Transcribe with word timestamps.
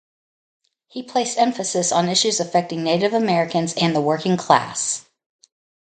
He 0.87 1.03
placed 1.03 1.37
emphasis 1.37 1.91
on 1.91 2.09
issues 2.09 2.39
affecting 2.39 2.81
Native 2.83 3.13
Americans 3.13 3.75
and 3.75 3.95
the 3.95 4.01
working 4.01 4.35
class. 4.35 5.05